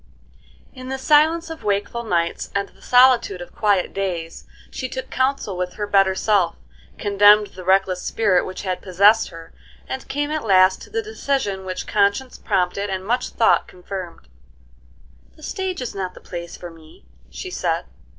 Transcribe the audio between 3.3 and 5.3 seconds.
of quiet days, she took